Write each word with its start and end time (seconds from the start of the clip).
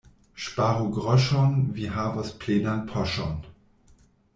Ŝparu 0.45 0.87
groŝon— 0.95 1.55
vi 1.77 1.93
havos 2.01 2.35
plenan 2.43 2.85
poŝon. 2.95 3.41